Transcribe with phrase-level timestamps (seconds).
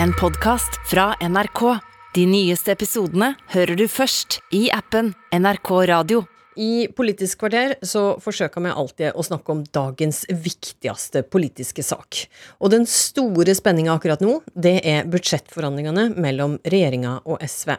[0.00, 1.78] en podkast fra NRK.
[2.14, 6.22] De nyeste episodene hører du først i appen NRK Radio.
[6.52, 12.26] I Politisk kvarter så forsøker vi alltid å snakke om dagens viktigste politiske sak.
[12.60, 17.72] Og den store spenninga akkurat nå, det er budsjettforhandlingene mellom regjeringa og SV.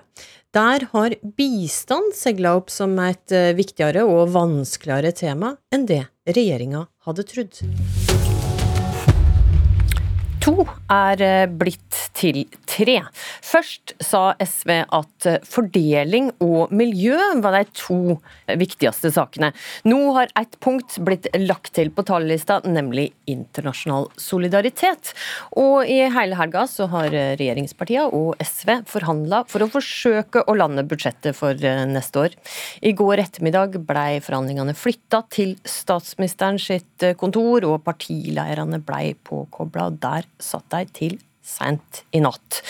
[0.57, 6.87] Der har bistand segla opp som et eh, viktigere og vanskeligere tema enn det regjeringa
[7.05, 7.61] hadde trodd.
[10.43, 12.99] To er eh, blitt til tre.
[13.43, 18.17] Først sa SV at eh, fordeling og miljø var de to
[18.59, 19.51] viktigste sakene.
[19.87, 25.13] Nå har ett punkt blitt lagt til på talerlista, nemlig internasjonal solidaritet.
[25.59, 30.57] Og i hele helga så har eh, regjeringspartiene og SV forhandla for å forsøke å
[30.57, 31.57] lande budsjettet for
[31.89, 32.37] neste år.
[32.83, 39.89] I går ettermiddag blei forhandlingene flytta til statsministeren sitt kontor, og partileirene blei påkobla.
[40.03, 42.61] Der satt de til seint i natt.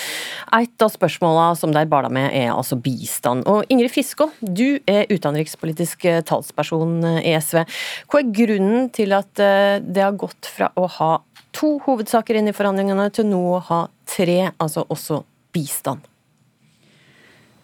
[0.54, 3.46] Et av spørsmåla som de bala med, er altså bistand.
[3.50, 7.64] Og Ingrid Fiskå, du er utenrikspolitisk talsperson i SV.
[8.10, 11.12] Hva er grunnen til at eh, det har gått fra å ha
[11.54, 15.22] to hovedsaker inn i forhandlingene, til nå å ha tre, altså også
[15.54, 16.10] bistand?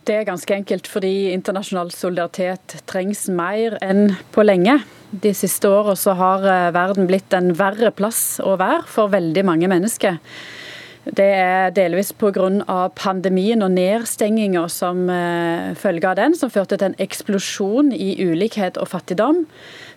[0.09, 4.79] Det er ganske enkelt fordi internasjonal solidaritet trengs mer enn på lenge.
[5.09, 9.69] De siste åra har eh, verden blitt en verre plass å være for veldig mange
[9.69, 10.17] mennesker.
[11.15, 12.89] Det er delvis pga.
[12.95, 18.77] pandemien og nedstenginga som uh, følge av den, som førte til en eksplosjon i ulikhet
[18.77, 19.45] og fattigdom.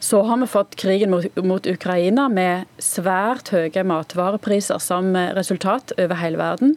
[0.00, 6.40] Så har vi fått krigen mot, Ukraina med svært høye matvarepriser som resultat over hele
[6.40, 6.76] verden.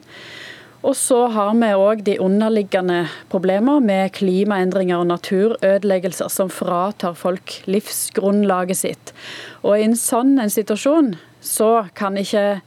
[0.85, 7.61] Og så har vi òg de underliggende problemer med klimaendringer og naturødeleggelser som fratar folk
[7.65, 9.15] livsgrunnlaget sitt.
[9.63, 12.61] Og i en sånn en situasjon så kan ikke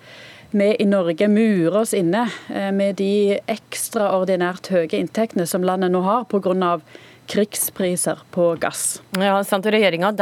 [0.51, 6.01] vi i Norge murer oss inne eh, med de ekstraordinært høye inntektene som landet nå
[6.07, 6.81] har pga.
[7.29, 9.03] krigspriser på gass.
[9.21, 10.15] Ja, sant, Regjeringa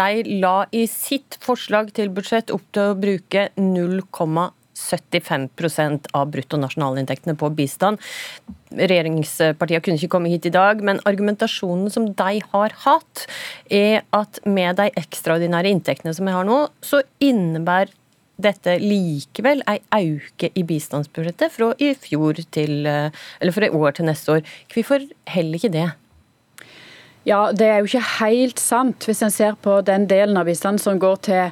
[0.43, 7.99] la i sitt forslag til budsjett opp til å bruke 0,75% av bruttonasjonalinntektene på bistand.
[8.75, 13.27] Regjeringspartiene kunne ikke komme hit i dag, men argumentasjonen som de har hatt,
[13.71, 17.95] er at med de ekstraordinære inntektene som vi har nå, så innebærer
[18.37, 23.11] dette likevel ei auke i bistandsbudsjettet fra i fjor til, eh,
[23.41, 24.43] eller fra i år til neste år.
[24.73, 25.91] Hvorfor heller ikke det?
[27.27, 30.79] Ja, Det er jo ikke helt sant, hvis en ser på den delen av bistanden
[30.79, 31.51] som går til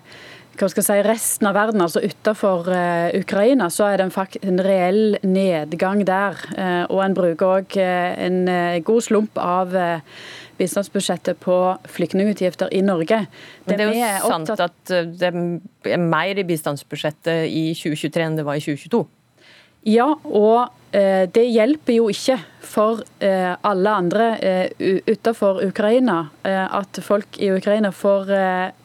[0.54, 4.38] hva skal jeg si, resten av verden, altså utenfor uh, Ukraina, så er det en,
[4.46, 6.38] en reell nedgang der.
[6.54, 8.46] Uh, og en bruker òg uh, en
[8.86, 9.74] god slump av
[10.58, 11.56] bistandsbudsjettet på
[11.90, 13.24] flyktningutgifter i Norge.
[13.64, 18.38] Det, det er jo sant at eh, det er mer i bistandsbudsjettet i 2023 enn
[18.38, 19.04] det var i 2022?
[19.90, 24.30] Ja, og eh, det hjelper jo ikke for eh, alle andre
[24.80, 28.32] utenfor Ukraina at folk i Ukraina får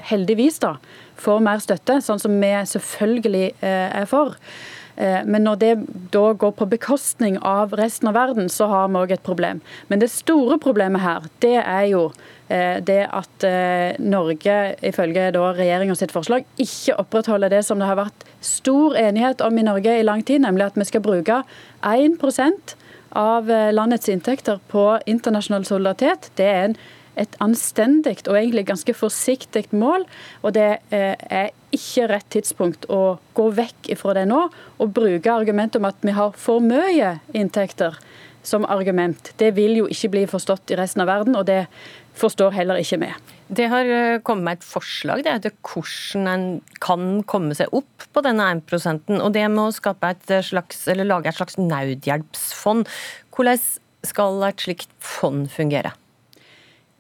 [0.09, 0.75] heldigvis da,
[1.19, 4.35] får mer støtte, sånn som vi selvfølgelig er for.
[4.99, 5.73] Eh, men når det
[6.11, 9.61] da går på bekostning av resten av verden, så har vi òg et problem.
[9.87, 12.01] Men det store problemet her, det er jo
[12.51, 18.01] eh, det at eh, Norge, ifølge regjeringa sitt forslag, ikke opprettholder det som det har
[18.01, 21.41] vært stor enighet om i Norge i lang tid, nemlig at vi skal bruke
[21.79, 22.75] 1%
[23.17, 26.27] av landets inntekter på internasjonal solidaritet.
[26.37, 26.75] Det er en
[27.19, 30.06] et anstendig og egentlig ganske forsiktig mål.
[30.44, 35.81] Og det er ikke rett tidspunkt å gå vekk fra det nå og bruke argumentet
[35.81, 38.00] om at vi har for mye inntekter
[38.44, 39.34] som argument.
[39.38, 41.66] Det vil jo ikke bli forstått i resten av verden, og det
[42.19, 43.12] forstår heller ikke vi.
[43.50, 46.47] Det har eh, kommet med et forslag det til hvordan en
[46.84, 51.09] kan komme seg opp på denne 1% og det med å skape et slags, eller
[51.09, 52.90] lage et slags nødhjelpsfond.
[53.35, 53.63] Hvordan
[54.08, 55.94] skal et slikt fond fungere?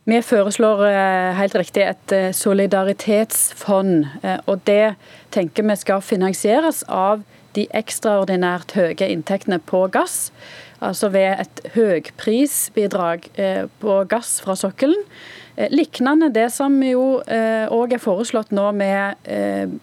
[0.09, 4.07] Vi foreslår eh, helt riktig et eh, solidaritetsfond.
[4.23, 4.95] Eh, og Det
[5.29, 7.21] tenker vi skal finansieres av
[7.53, 10.31] de ekstraordinært høye inntektene på gass.
[10.81, 13.25] Altså ved et høyprisbidrag
[13.81, 15.01] på gass fra sokkelen.
[15.73, 19.27] Lignende det som jo òg er foreslått nå med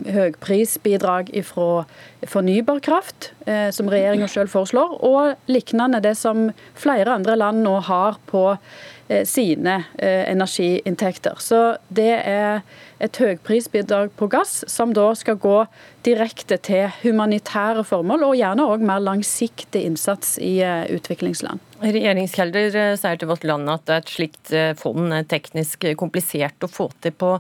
[0.09, 1.85] høyprisbidrag fra
[2.33, 3.35] fornybar kraft,
[3.77, 6.47] som regjeringa selv foreslår, og lignende det som
[6.81, 8.95] flere andre land nå har på Eh,
[9.29, 11.39] sine eh, energiinntekter.
[11.43, 12.63] Så det er
[13.03, 15.59] et høyprisbidrag på gass, som da skal gå
[16.07, 21.63] direkte til humanitære formål, og gjerne òg mer langsiktig innsats i eh, utviklingsland.
[21.85, 27.13] Regjeringskjelder sier til Vårt Land at et slikt fond er teknisk komplisert å få til
[27.13, 27.37] på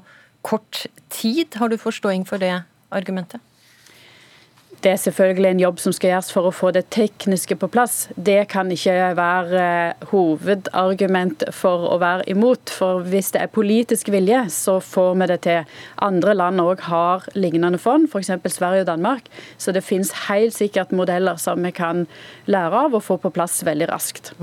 [0.46, 1.56] kort tid.
[1.58, 2.58] Har du forståing for det
[2.94, 3.40] argumentet?
[4.84, 7.94] Det er selvfølgelig en jobb som skal gjøres for å få det tekniske på plass.
[8.12, 12.72] Det kan ikke være eh, hovedargument for å være imot.
[12.76, 15.78] For hvis det er politisk vilje, så får vi det til.
[16.04, 18.34] Andre land òg har lignende fond, f.eks.
[18.52, 19.30] Sverige og Danmark.
[19.58, 22.04] Så det finnes helt sikkert modeller som vi kan
[22.50, 24.34] lære av og få på plass veldig raskt.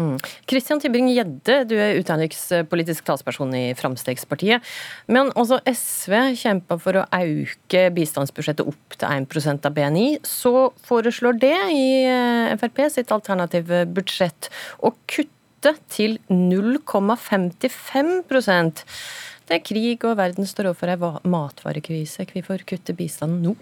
[0.50, 0.84] Kristian mm.
[0.88, 4.66] Tybring-Gjedde, du er utenrikspolitisk talsperson i Framstegspartiet.
[5.14, 11.34] Men også SV kjemper for å øke bistandsbudsjettet opp til 1% av BNI så foreslår
[11.42, 14.50] det i eh, Frp sitt alternative budsjett
[14.80, 18.84] å kutte til 0,55%
[19.48, 20.98] Det er krig og verden står overfor ei
[21.30, 22.26] matvarekrise.
[22.32, 23.56] Hvorfor kutte bistanden nå?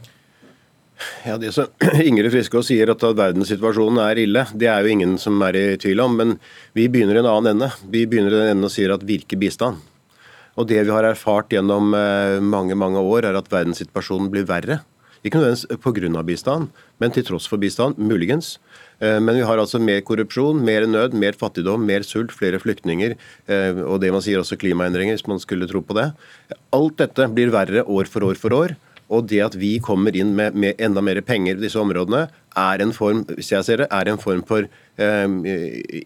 [1.25, 1.65] Ja, Det som
[2.07, 5.99] Ingrid Friskås sier, at verdenssituasjonen er ille, det er jo ingen som er i tvil
[6.03, 6.11] om.
[6.17, 6.29] Men
[6.77, 7.69] vi begynner i en annen ende.
[7.89, 9.75] Vi begynner i den enden og sier at virker bistand.
[10.59, 14.81] Og Det vi har erfart gjennom eh, mange mange år, er at verdenssituasjonen blir verre.
[15.21, 16.23] Ikke nødvendigvis pga.
[16.25, 16.69] bistand,
[16.99, 18.59] men til tross for bistand, muligens.
[19.01, 23.15] Eh, men vi har altså mer korrupsjon, mer nød, mer fattigdom, mer sult, flere flyktninger
[23.47, 26.11] eh, og det man sier også klimaendringer, hvis man skulle tro på det.
[26.73, 28.75] Alt dette blir verre år for år for år.
[29.11, 32.29] Og det at vi kommer inn med, med enda mer penger i disse områdene,
[32.59, 35.35] er en form hvis jeg ser det, er en form for eh,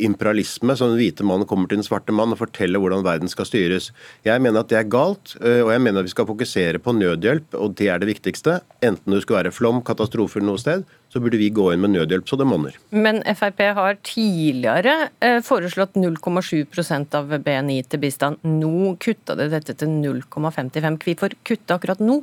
[0.05, 0.75] imperialisme.
[0.77, 3.91] som den hvite mannen kommer til den svarte mann og forteller hvordan verden skal styres.
[4.25, 7.57] Jeg mener at det er galt, og jeg mener at vi skal fokusere på nødhjelp,
[7.57, 8.59] og det er det viktigste.
[8.85, 12.29] Enten det skulle være flom, katastrofer noe sted, så burde vi gå inn med nødhjelp
[12.29, 12.77] så det monner.
[12.91, 18.41] Men Frp har tidligere eh, foreslått 0,7% av BNI til bistand.
[18.43, 20.99] Nå kutta det dette til 0,55.
[21.05, 22.19] Hvorfor kutte akkurat nå?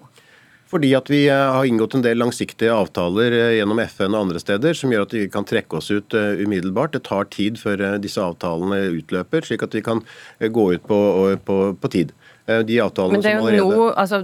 [0.73, 4.41] Fordi at vi eh, har inngått en del langsiktige avtaler eh, gjennom FN og andre
[4.41, 6.95] steder som gjør at vi kan trekke oss ut eh, umiddelbart.
[6.97, 10.01] Det tar tid før disse avtalene utløper, slik at vi kan
[10.41, 11.01] gå ut på,
[11.45, 12.15] på, på tid.
[12.43, 13.67] De Men det er jo allerede...
[13.71, 14.19] nå, altså,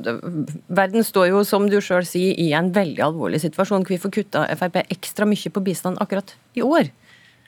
[0.75, 3.87] Verden står jo, som du sjøl sier, i en veldig alvorlig situasjon.
[3.87, 6.91] Hvorfor kutta Frp ekstra mye på bistand akkurat i år?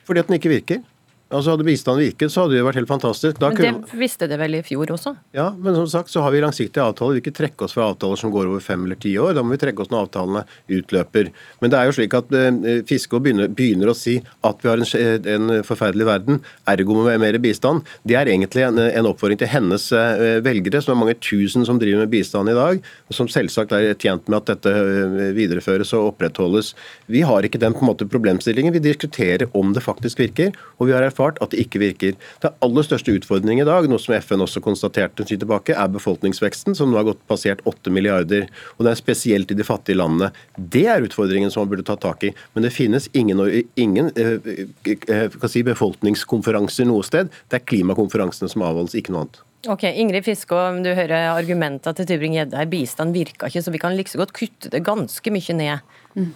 [0.06, 0.84] Fordi at den ikke virker.
[1.30, 3.36] Altså Hadde bistand virket, så hadde det vært helt fantastisk.
[3.38, 5.12] Da men det visste det vel i fjor også?
[5.36, 7.14] Ja, men som sagt så har vi langsiktige avtaler.
[7.14, 9.36] Vi vil ikke trekke oss fra avtaler som går over fem eller ti år.
[9.38, 10.42] Da må vi trekke oss når avtalene
[10.74, 11.30] utløper.
[11.62, 14.16] Men det er jo slik at eh, Fiskå begynner, begynner, å si
[14.46, 16.40] at vi har en, en forferdelig verden,
[16.72, 17.86] ergo må vi ha mer bistand.
[18.02, 21.78] Det er egentlig en, en oppfordring til hennes eh, velgere, som er mange tusen som
[21.78, 25.94] driver med bistand i dag, og som selvsagt er tjent med at dette eh, videreføres
[25.94, 26.74] og opprettholdes.
[27.06, 28.74] Vi har ikke den på en måte problemstillingen.
[28.74, 30.50] Vi diskuterer om det faktisk virker.
[30.80, 32.16] og vi har erfart erfart at det ikke virker.
[32.40, 35.92] Det aller største utfordringen i dag, noe som FN også konstaterte en tid tilbake, er
[35.92, 38.48] befolkningsveksten, som nå har gått passert 8 milliarder.
[38.78, 40.30] Og det er spesielt i de fattige landene.
[40.56, 42.32] Det er utfordringen som man burde ta tak i.
[42.54, 43.40] Men det finnes ingen,
[43.76, 47.30] ingen eh, eh, si, befolkningskonferanser noe sted.
[47.50, 49.40] Det er klimakonferansene som avholdes, ikke noe annet.
[49.68, 52.68] Ok, Ingrid Fiskå, du hører argumentene til Tybring-Gjedde her.
[52.70, 55.90] Bistand virka ikke, så vi kan like så godt kutte det ganske mye ned.
[56.16, 56.30] Mm.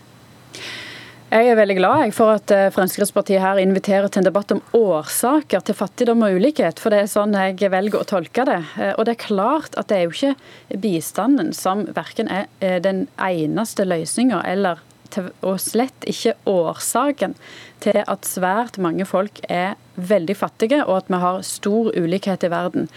[1.34, 5.64] Jeg er veldig glad for at eh, Fremskrittspartiet her inviterer til en debatt om årsaker
[5.66, 8.60] til fattigdom og ulikhet, for det er sånn jeg velger å tolke det.
[8.78, 12.78] Eh, og det er klart at det er jo ikke bistanden som verken er eh,
[12.78, 14.84] den eneste løsninga eller
[15.14, 17.36] og slett ikke årsaken
[17.84, 22.50] til at svært mange folk er veldig fattige, og at vi har stor ulikhet i
[22.50, 22.88] verden.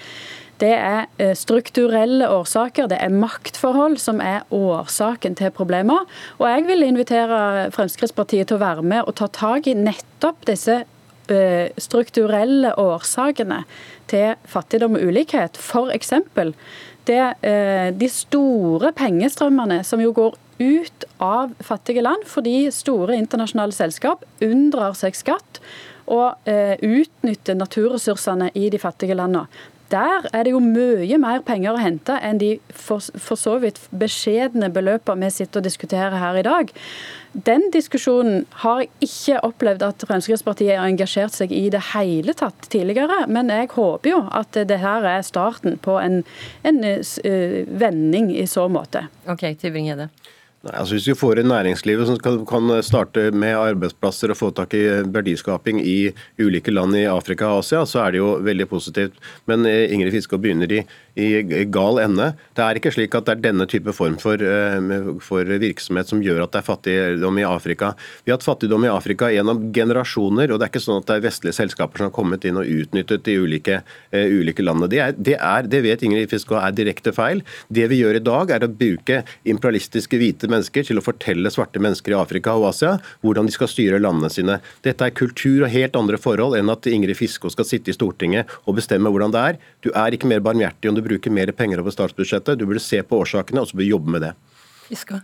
[0.57, 6.07] Det er eh, strukturelle årsaker, det er maktforhold som er årsaken til problemer.
[6.41, 10.79] Og jeg vil invitere Fremskrittspartiet til å være med og ta tak i nettopp disse
[10.81, 13.61] eh, strukturelle årsakene
[14.09, 15.61] til fattigdom og ulikhet.
[15.61, 16.15] F.eks.
[17.07, 24.25] Eh, de store pengestrømmene som jo går ut av fattige land fordi store internasjonale selskap
[24.41, 25.61] unndrar seg skatt
[26.09, 29.45] og utnytter naturressursene i de fattige landene.
[29.91, 33.79] Der er det jo mye mer penger å hente enn de for, for så vidt
[33.95, 36.73] beskjedne beløpene vi sitter og diskuterer her i dag.
[37.47, 42.67] Den diskusjonen har jeg ikke opplevd at Fremskrittspartiet har engasjert seg i det hele tatt
[42.73, 43.23] tidligere.
[43.31, 46.23] Men jeg håper jo at det her er starten på en,
[46.67, 49.07] en uh, vending i så måte.
[49.29, 50.09] Ok, Tybring-Gjedde.
[50.65, 54.83] Altså hvis vi får en næringslivet som kan starte med arbeidsplasser og få tak i
[55.13, 56.11] verdiskaping i
[56.41, 59.21] ulike land i Afrika og Asia, så er det jo veldig positivt.
[59.45, 60.81] Men eh, Ingrid Fiskå begynner i,
[61.17, 62.31] i, gal ende.
[62.55, 64.77] Det er ikke slik at det er denne type form for, eh,
[65.23, 67.93] for, virksomhet som gjør at det er fattigdom i Afrika.
[68.23, 71.17] Vi har hatt fattigdom i Afrika gjennom generasjoner, og det er ikke sånn at det
[71.17, 73.79] er vestlige selskaper som har kommet inn og utnyttet de ulike,
[74.13, 74.91] uh, ulike landene.
[74.91, 77.41] Det, er, det, er, det vet Ingrid Fiskå er direkte feil.
[77.73, 81.81] Det vi gjør i dag, er å bruke imperialistiske hvite mennesker til å fortelle svarte
[81.81, 84.59] mennesker i Afrika og Asia hvordan de skal styre landene sine.
[84.85, 88.51] Dette er kultur og helt andre forhold enn at Ingrid Fiskå skal sitte i Stortinget
[88.65, 89.59] og bestemme hvordan det er.
[89.85, 92.59] Du er ikke mer barmhjertig om du bruker mer penger over statsbudsjettet.
[92.59, 94.35] Du burde se på årsakene og så burde jobbe med det.
[94.87, 95.23] Fiskå.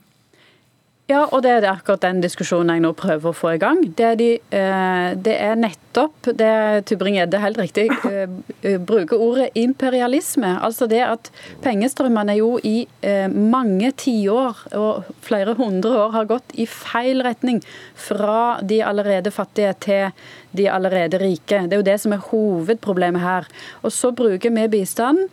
[1.11, 3.81] Ja, og det er akkurat den diskusjonen jeg nå prøver å få i gang.
[3.91, 6.53] Det er, de, eh, det er nettopp det
[6.87, 8.31] Tybring-Gjedde helt riktig eh,
[8.63, 10.53] eh, bruker ordet imperialisme.
[10.63, 11.27] Altså det at
[11.65, 12.87] pengestrømmene jo i
[13.33, 17.59] mange tiår og flere hundre år har gått i feil retning.
[17.99, 21.65] Fra de allerede fattige til de allerede rike.
[21.67, 23.51] Det er jo det som er hovedproblemet her.
[23.83, 25.27] Og så bruker vi bistanden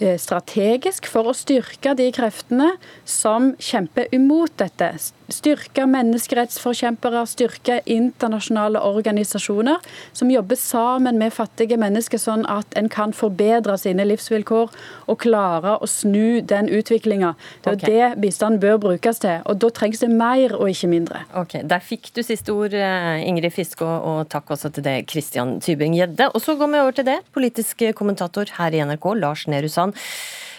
[0.00, 2.72] strategisk for å styrke de kreftene
[3.08, 4.88] som kjemper imot dette.
[5.32, 9.78] Styrke menneskerettsforkjempere, styrke internasjonale organisasjoner
[10.12, 14.74] som jobber sammen med fattige mennesker, sånn at en kan forbedre sine livsvilkår
[15.06, 17.32] og klare å snu den utviklinga.
[17.62, 17.92] Det er okay.
[17.92, 19.40] det bistanden bør brukes til.
[19.48, 21.24] Og da trengs det mer og ikke mindre.
[21.38, 25.58] Ok, Der fikk du siste ord, eh, Ingrid Fiskå, og takk også til det, Christian
[25.60, 26.32] Tybing-Gjedde.
[26.34, 29.81] Og så går vi over til det, politisk kommentator her i NRK, Lars Nehru Sand.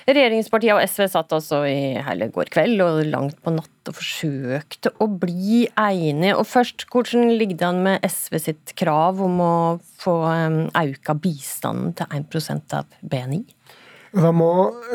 [0.03, 4.91] Regjeringspartiene og SV satt altså i hele går kveld og langt på natt og forsøkte
[4.99, 6.35] å bli enige.
[6.35, 9.55] Og først, hvordan ligger det an med SV sitt krav om å
[10.03, 10.17] få
[10.75, 13.45] auka bistanden til 1% av BNI?
[14.13, 14.47] Da må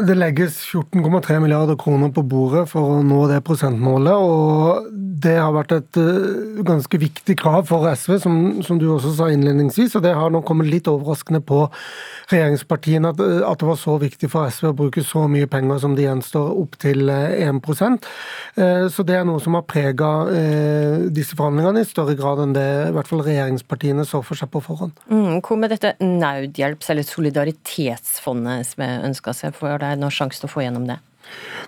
[0.07, 4.15] det legges 14,3 milliarder kroner på bordet for å nå det prosentmålet.
[4.15, 9.17] og Det har vært et uh, ganske viktig krav for SV, som, som, du også
[9.17, 9.97] sa innledningsvis.
[9.99, 11.65] og Det har nå kommet litt overraskende på
[12.31, 15.99] regjeringspartiene at, at, det var så viktig for SV å bruke så mye penger som
[15.99, 20.13] det gjenstår, opp til 1 uh, Så det er noe som har prega
[21.11, 24.63] disse forhandlingene i større grad enn det i hvert fall regjeringspartiene så for seg på
[24.63, 24.95] forhånd.
[25.11, 29.57] Mm, hvor med dette nødhjelps- eller solidaritetsfondet som er ønska seg?
[29.57, 30.99] for det er noen sjanse å få gjennom det?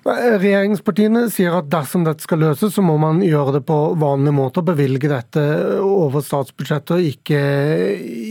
[0.00, 4.62] Regjeringspartiene sier at dersom dette skal løses, så må man gjøre det på vanlig måte
[4.64, 5.42] bevilge dette
[5.84, 7.40] over statsbudsjettet, og ikke,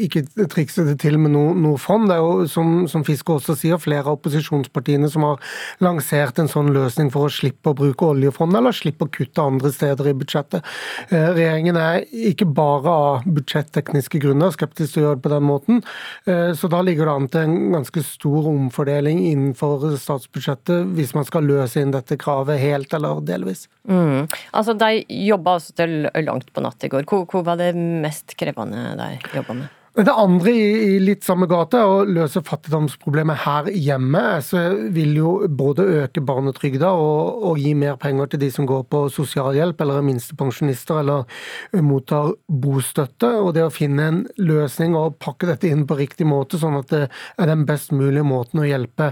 [0.08, 2.10] ikke trikse det til med noe, noe fond.
[2.10, 5.54] Det er jo, som, som Fiske også sier, flere av opposisjonspartiene som har
[5.86, 9.72] lansert en sånn løsning for å slippe å bruke oljefondet, eller slippe å kutte andre
[9.76, 10.66] steder i budsjettet.
[11.10, 15.48] Eh, regjeringen er ikke bare av budsjettekniske grunner skeptisk til å gjøre det på den
[15.50, 15.84] måten,
[16.26, 21.19] eh, så da ligger det an til en ganske stor omfordeling innenfor statsbudsjettet hvis man
[21.28, 23.68] skal løse inn dette kravet helt eller delvis.
[23.90, 24.28] Mm.
[24.52, 27.08] Altså, De jobba altså til langt på natt i går.
[27.10, 29.76] Hvor, hvor var det mest krevende de jobba med?
[29.98, 34.22] Det andre i, litt samme gate å løse fattigdomsproblemet her hjemme.
[34.46, 34.62] så
[34.94, 39.02] vil jo både øke barnetrygda og, og, gi mer penger til de som går på
[39.10, 43.32] sosialhjelp eller er minstepensjonister eller mottar bostøtte.
[43.42, 46.94] Og det å finne en løsning og pakke dette inn på riktig måte, sånn at
[46.94, 49.12] det er den best mulige måten å hjelpe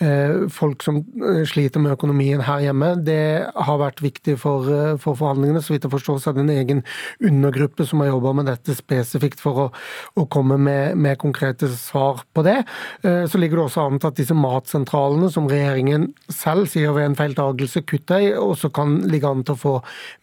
[0.00, 4.96] eh, folk som eh, sliter med økonomien her hjemme, det har vært viktig for, eh,
[4.96, 5.60] for forhandlingene.
[5.60, 6.84] Så vidt jeg forstår, så er det en egen
[7.20, 9.70] undergruppe som har jobba med dette spesifikt for å
[10.14, 12.60] og komme med, med, konkrete svar på det.
[13.02, 17.08] Eh, så ligger det også an til at disse matsentralene, som regjeringen selv sier ved
[17.08, 19.74] en feiltagelse kutter i, også kan ligge an til å få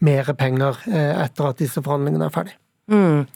[0.06, 2.56] mer penger eh, etter at disse forhandlingene er ferdig.
[2.92, 3.26] Mm.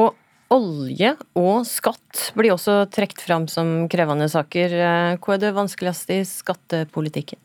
[0.00, 0.14] Og
[0.54, 4.78] olje og skatt blir også trukket fram som krevende saker.
[4.78, 7.40] Eh, hva er det vanskeligste i skattepolitikken?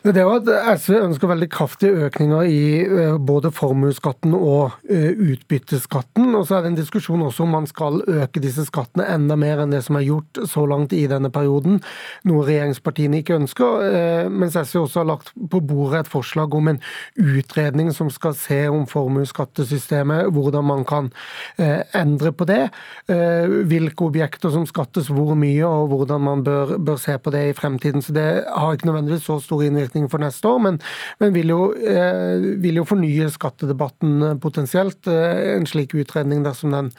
[0.00, 5.10] Det er jo at SV ønsker veldig kraftige økninger i eh, både formuesskatten og eh,
[5.12, 6.30] utbytteskatten.
[6.38, 9.60] Og så er det en diskusjon også om man skal øke disse skattene enda mer
[9.60, 11.82] enn det som er gjort så langt i denne perioden,
[12.24, 13.84] noe regjeringspartiene ikke ønsker.
[13.90, 16.80] Eh, mens SV også har lagt på bordet et forslag om en
[17.20, 21.12] utredning som skal se om formuesskattesystemet, hvordan man kan
[21.60, 22.70] endre på det.
[23.10, 27.56] Hvilke objekter som skattes hvor mye, og hvordan man bør, bør se på det i
[27.56, 28.02] fremtiden.
[28.02, 30.80] Så det har ikke nødvendigvis så stor innvirkning innvirkning for neste år, men,
[31.18, 35.06] men vil, jo, eh, vil, jo, fornye skattedebatten eh, potensielt.
[35.06, 36.92] Eh, en slik utredning dersom den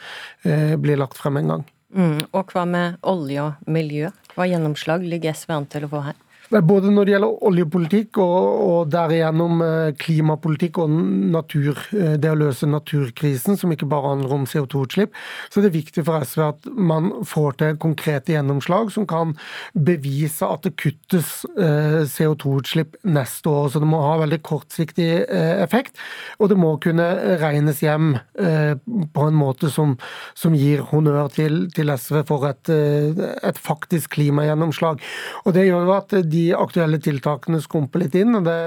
[0.82, 1.64] blir lagt frem en gang.
[1.94, 4.12] Mm, og hva med olje og miljø?
[4.36, 6.16] Hva gjennomslag ligger SV an til å få her?
[6.51, 10.91] Både når det gjelder oljepolitikk og, og derigjennom eh, klimapolitikk og
[11.31, 15.15] natur, eh, det å løse naturkrisen, som ikke bare handler om CO2-utslipp,
[15.48, 19.31] så er det viktig for SV at man får til konkrete gjennomslag som kan
[19.72, 23.72] bevise at det kuttes eh, CO2-utslipp neste år.
[23.72, 25.96] Så det må ha veldig kortsiktig effekt,
[26.41, 27.05] og det må kunne
[27.39, 29.93] regnes hjem på en måte som,
[30.38, 35.01] som gir honnør til, til, SV for et, et faktisk klimagjennomslag.
[35.46, 38.36] Og det gjør jo at de aktuelle tiltakene skumper litt inn.
[38.38, 38.58] og Det,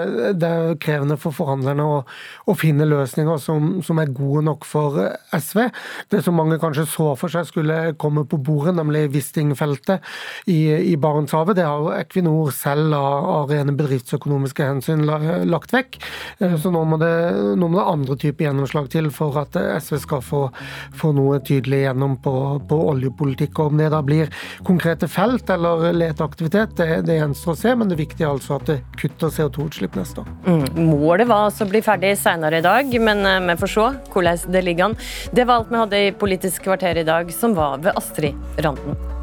[0.40, 2.00] det er krevende for forhandlerne å,
[2.50, 4.98] å finne løsninger som, som, er gode nok for
[5.34, 5.64] SV.
[6.12, 10.04] Det som mange kanskje så for seg skulle komme på bordet, nemlig Wisting-feltet
[10.50, 10.58] i,
[10.92, 15.98] i, Barentshavet, det har jo Equinor selv av, av rene bedriftsøkonomiske hensyn lagt vekk.
[16.38, 17.14] Eh, så nå må det,
[17.58, 20.44] nå må det andre typer gjennomslag til for at SV skal få,
[20.94, 22.34] få noe tydelig gjennom på,
[22.68, 23.58] på oljepolitikk.
[23.64, 24.32] Om det da blir
[24.66, 28.58] konkrete felt eller leteaktivitet, det, det gjenstår å se se, men det viktige er altså
[28.58, 30.30] at det kutter CO2-utslipp neste år.
[30.46, 30.84] Mm.
[30.92, 34.64] Målet var altså å bli ferdig senere i dag, men vi får se hvordan det
[34.68, 35.00] ligger an.
[35.32, 39.13] Det var alt vi hadde i Politisk kvarter i dag, som var ved Astrid Randen.